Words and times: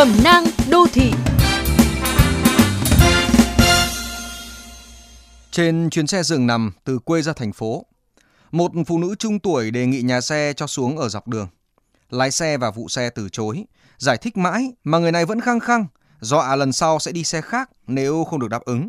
Cẩm 0.00 0.16
nang 0.24 0.44
đô 0.70 0.86
thị 0.92 1.12
Trên 5.50 5.90
chuyến 5.90 6.06
xe 6.06 6.22
giường 6.22 6.46
nằm 6.46 6.72
từ 6.84 6.98
quê 6.98 7.22
ra 7.22 7.32
thành 7.32 7.52
phố, 7.52 7.86
một 8.52 8.72
phụ 8.86 8.98
nữ 8.98 9.14
trung 9.18 9.38
tuổi 9.38 9.70
đề 9.70 9.86
nghị 9.86 10.02
nhà 10.02 10.20
xe 10.20 10.52
cho 10.56 10.66
xuống 10.66 10.98
ở 10.98 11.08
dọc 11.08 11.28
đường. 11.28 11.48
Lái 12.10 12.30
xe 12.30 12.58
và 12.58 12.70
vụ 12.70 12.88
xe 12.88 13.10
từ 13.10 13.28
chối, 13.28 13.64
giải 13.98 14.16
thích 14.16 14.36
mãi 14.36 14.72
mà 14.84 14.98
người 14.98 15.12
này 15.12 15.24
vẫn 15.24 15.40
khăng 15.40 15.60
khăng, 15.60 15.86
dọa 16.20 16.56
lần 16.56 16.72
sau 16.72 16.98
sẽ 16.98 17.12
đi 17.12 17.24
xe 17.24 17.40
khác 17.40 17.70
nếu 17.86 18.24
không 18.24 18.40
được 18.40 18.48
đáp 18.48 18.64
ứng. 18.64 18.88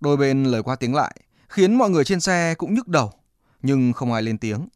Đôi 0.00 0.16
bên 0.16 0.44
lời 0.44 0.62
qua 0.62 0.76
tiếng 0.76 0.94
lại, 0.94 1.16
khiến 1.48 1.74
mọi 1.74 1.90
người 1.90 2.04
trên 2.04 2.20
xe 2.20 2.54
cũng 2.58 2.74
nhức 2.74 2.88
đầu, 2.88 3.12
nhưng 3.62 3.92
không 3.92 4.12
ai 4.12 4.22
lên 4.22 4.38
tiếng. 4.38 4.68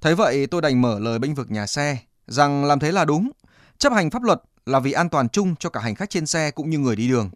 Thấy 0.00 0.14
vậy 0.14 0.46
tôi 0.46 0.62
đành 0.62 0.80
mở 0.80 0.98
lời 0.98 1.18
bênh 1.18 1.34
vực 1.34 1.50
nhà 1.50 1.66
xe, 1.66 1.98
rằng 2.26 2.64
làm 2.64 2.80
thế 2.80 2.92
là 2.92 3.04
đúng, 3.04 3.30
chấp 3.82 3.92
hành 3.92 4.10
pháp 4.10 4.22
luật 4.22 4.42
là 4.66 4.80
vì 4.80 4.92
an 4.92 5.08
toàn 5.08 5.28
chung 5.28 5.54
cho 5.56 5.70
cả 5.70 5.80
hành 5.80 5.94
khách 5.94 6.10
trên 6.10 6.26
xe 6.26 6.50
cũng 6.50 6.70
như 6.70 6.78
người 6.78 6.96
đi 6.96 7.08
đường. 7.08 7.30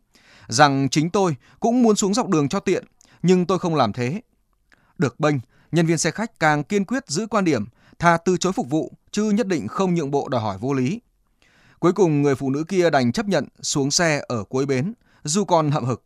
Rằng 0.48 0.88
chính 0.88 1.10
tôi 1.10 1.37
cũng 1.60 1.82
muốn 1.82 1.96
xuống 1.96 2.14
dọc 2.14 2.28
đường 2.28 2.48
cho 2.48 2.60
tiện, 2.60 2.84
nhưng 3.23 3.46
tôi 3.46 3.59
không 3.59 3.74
làm 3.74 3.92
thế. 3.92 4.20
Được 4.98 5.20
bênh, 5.20 5.34
nhân 5.73 5.87
viên 5.87 5.98
xe 5.98 6.10
khách 6.10 6.40
càng 6.40 6.64
kiên 6.64 6.84
quyết 6.84 7.09
giữ 7.09 7.27
quan 7.27 7.45
điểm 7.45 7.64
thà 7.98 8.16
từ 8.24 8.37
chối 8.37 8.52
phục 8.52 8.70
vụ 8.70 8.92
chứ 9.10 9.30
nhất 9.30 9.46
định 9.46 9.68
không 9.68 9.95
nhượng 9.95 10.10
bộ 10.10 10.28
đòi 10.28 10.40
hỏi 10.40 10.59
vô 10.60 10.73
lý. 10.73 11.01
Cuối 11.78 11.92
cùng 11.92 12.23
người 12.23 12.34
phụ 12.34 12.51
nữ 12.51 12.65
kia 12.68 12.90
đành 12.90 13.12
chấp 13.12 13.26
nhận 13.26 13.48
xuống 13.62 13.90
xe 13.90 14.23
ở 14.28 14.45
cuối 14.45 14.66
bến, 14.66 14.92
dù 15.24 15.45
còn 15.45 15.70
hậm 15.70 15.84
hực. 15.84 16.02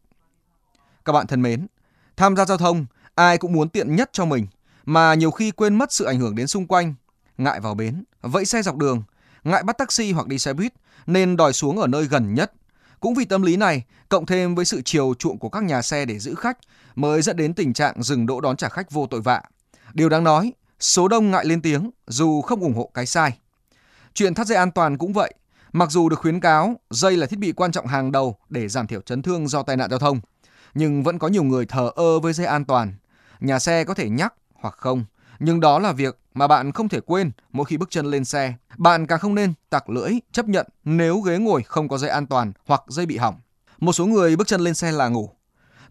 Các 1.05 1.13
bạn 1.13 1.27
thân 1.27 1.43
mến, 1.43 1.67
tham 2.17 2.37
gia 2.37 2.45
giao 2.45 2.59
thông 2.59 2.87
ai 3.15 3.39
cũng 3.39 3.53
muốn 3.53 3.69
tiện 3.69 3.97
nhất 3.97 4.11
cho 4.13 4.25
mình, 4.25 4.47
mà 4.85 5.15
nhiều 5.15 5.31
khi 5.31 5.51
quên 5.51 5.79
mất 5.79 5.93
sự 5.93 6.05
ảnh 6.05 6.19
hưởng 6.19 6.35
đến 6.35 6.47
xung 6.47 6.67
quanh, 6.67 6.95
ngại 7.39 7.61
vào 7.61 7.75
bến, 7.75 8.05
vẫy 8.21 8.45
xe 8.45 8.63
dọc 8.63 8.77
đường, 8.77 9.03
ngại 9.45 9.63
bắt 9.63 9.79
taxi 9.79 10.13
hoặc 10.13 10.27
đi 10.27 10.39
xe 10.39 10.53
buýt 10.53 10.73
nên 11.07 11.37
đòi 11.37 11.53
xuống 11.53 11.79
ở 11.79 11.87
nơi 11.87 12.05
gần 12.05 12.35
nhất. 12.35 12.53
Cũng 13.01 13.15
vì 13.15 13.25
tâm 13.25 13.43
lý 13.43 13.57
này, 13.57 13.85
cộng 14.09 14.27
thêm 14.27 14.55
với 14.55 14.65
sự 14.65 14.83
chiều 14.85 15.15
chuộng 15.19 15.39
của 15.39 15.49
các 15.49 15.63
nhà 15.63 15.83
xe 15.83 16.05
để 16.05 16.19
giữ 16.19 16.35
khách 16.35 16.59
mới 16.95 17.23
dẫn 17.23 17.37
đến 17.37 17.55
tình 17.55 17.73
trạng 17.73 18.03
dừng 18.03 18.27
đỗ 18.27 18.41
đón 18.41 18.57
trả 18.57 18.69
khách 18.69 18.91
vô 18.91 19.07
tội 19.07 19.21
vạ. 19.21 19.43
Điều 19.95 20.09
đáng 20.09 20.25
nói, 20.25 20.53
số 20.81 21.09
đông 21.09 21.31
ngại 21.31 21.45
lên 21.45 21.63
tiếng 21.63 21.91
dù 22.07 22.41
không 22.41 22.61
ủng 22.61 22.75
hộ 22.75 22.91
cái 22.95 23.07
sai. 23.07 23.39
Chuyện 24.15 24.35
thắt 24.35 24.47
dây 24.47 24.59
an 24.59 24.71
toàn 24.71 24.99
cũng 24.99 25.13
vậy. 25.13 25.35
Mặc 25.73 25.91
dù 25.91 26.09
được 26.09 26.19
khuyến 26.19 26.41
cáo 26.41 26.75
dây 26.91 27.17
là 27.17 27.27
thiết 27.27 27.39
bị 27.39 27.53
quan 27.53 27.73
trọng 27.73 27.87
hàng 27.87 28.13
đầu 28.13 28.37
để 28.49 28.69
giảm 28.69 28.87
thiểu 28.87 29.01
chấn 29.01 29.23
thương 29.23 29.49
do 29.49 29.63
tai 29.63 29.77
nạn 29.77 29.91
giao 29.91 29.99
thông, 29.99 30.21
nhưng 30.75 31.03
vẫn 31.03 31.19
có 31.19 31.29
nhiều 31.29 31.43
người 31.43 31.67
thờ 31.67 31.91
ơ 31.95 32.21
với 32.21 32.33
dây 32.33 32.47
an 32.47 32.65
toàn. 32.65 32.95
Nhà 33.41 33.59
xe 33.59 33.85
có 33.85 33.95
thể 33.95 34.09
nhắc 34.09 34.35
hoặc 34.55 34.75
không, 34.79 35.05
nhưng 35.39 35.61
đó 35.61 35.79
là 35.79 35.93
việc 35.93 36.20
mà 36.35 36.47
bạn 36.47 36.73
không 36.73 36.89
thể 36.89 37.01
quên 37.01 37.31
mỗi 37.53 37.67
khi 37.67 37.77
bước 37.77 37.91
chân 37.91 38.07
lên 38.07 38.25
xe. 38.25 38.55
Bạn 38.77 39.07
càng 39.07 39.19
không 39.19 39.35
nên 39.35 39.53
tặc 39.71 39.91
lưỡi 39.91 40.13
chấp 40.33 40.49
nhận 40.49 40.67
nếu 40.85 41.21
ghế 41.21 41.39
ngồi 41.39 41.63
không 41.63 41.89
có 41.89 41.99
dây 41.99 42.11
an 42.11 42.27
toàn 42.27 42.53
hoặc 42.67 42.83
dây 42.89 43.07
bị 43.07 43.17
hỏng. 43.17 43.41
Một 43.79 43.93
số 43.93 44.07
người 44.07 44.37
bước 44.37 44.47
chân 44.47 44.61
lên 44.61 44.75
xe 44.75 44.93
là 44.93 45.09
ngủ. 45.09 45.31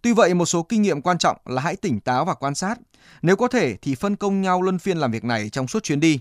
Tuy 0.02 0.14
vậy, 0.14 0.34
một 0.34 0.46
số 0.46 0.64
kinh 0.64 0.82
nghiệm 0.82 1.02
quan 1.02 1.18
trọng 1.18 1.38
là 1.46 1.62
hãy 1.62 1.76
tỉnh 1.76 2.00
táo 2.00 2.26
và 2.26 2.34
quan 2.34 2.56
sát. 2.56 2.80
Nếu 3.22 3.36
có 3.36 3.48
thể 3.48 3.78
thì 3.82 3.96
phân 3.96 4.16
công 4.16 4.42
nhau 4.42 4.62
luân 4.62 4.80
phiên 4.80 4.98
làm 4.98 5.12
việc 5.12 5.24
này 5.24 5.50
trong 5.50 5.68
suốt 5.68 5.84
chuyến 5.84 6.00
đi. 6.00 6.20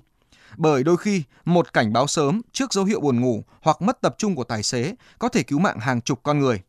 Bởi 0.57 0.85
đôi 0.85 0.97
khi, 0.97 1.23
một 1.45 1.73
cảnh 1.73 1.93
báo 1.93 2.07
sớm 2.07 2.41
trước 2.53 2.73
dấu 2.73 2.85
hiệu 2.85 3.01
buồn 3.01 3.21
ngủ 3.21 3.43
hoặc 3.63 3.83
mất 3.83 4.01
tập 4.01 4.15
trung 4.19 4.35
của 4.35 4.45
tài 4.45 4.63
xế 4.63 4.95
có 5.19 5.29
thể 5.29 5.43
cứu 5.43 5.59
mạng 5.59 5.79
hàng 5.81 6.01
chục 6.01 6.21
con 6.23 6.39
người. 6.39 6.63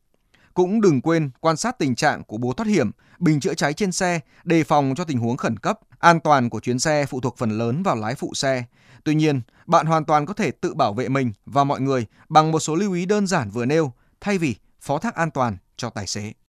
Cũng 0.54 0.82
đừng 0.82 1.02
quên 1.02 1.30
quan 1.40 1.58
sát 1.58 1.78
tình 1.80 1.96
trạng 1.96 2.24
của 2.24 2.38
bố 2.38 2.54
thoát 2.54 2.68
hiểm, 2.68 2.92
bình 3.20 3.40
chữa 3.40 3.54
cháy 3.54 3.74
trên 3.74 3.92
xe, 3.92 4.20
đề 4.44 4.64
phòng 4.64 4.94
cho 4.98 5.04
tình 5.04 5.18
huống 5.18 5.38
khẩn 5.38 5.58
cấp. 5.58 5.80
An 6.00 6.20
toàn 6.20 6.50
của 6.50 6.60
chuyến 6.60 6.80
xe 6.80 7.06
phụ 7.06 7.22
thuộc 7.22 7.38
phần 7.38 7.58
lớn 7.58 7.84
vào 7.84 7.96
lái 7.96 8.16
phụ 8.16 8.34
xe. 8.34 8.64
Tuy 9.04 9.16
nhiên, 9.16 9.42
bạn 9.66 9.86
hoàn 9.86 10.06
toàn 10.06 10.26
có 10.26 10.34
thể 10.34 10.52
tự 10.52 10.74
bảo 10.74 10.94
vệ 10.94 11.10
mình 11.10 11.34
và 11.46 11.64
mọi 11.64 11.82
người 11.82 12.06
bằng 12.30 12.52
một 12.52 12.60
số 12.60 12.76
lưu 12.76 12.94
ý 12.94 13.06
đơn 13.06 13.28
giản 13.28 13.50
vừa 13.50 13.66
nêu, 13.66 13.94
thay 14.22 14.38
vì 14.38 14.56
phó 14.82 14.98
thác 14.98 15.16
an 15.16 15.32
toàn 15.32 15.58
cho 15.78 15.90
tài 15.90 16.08
xế. 16.08 16.34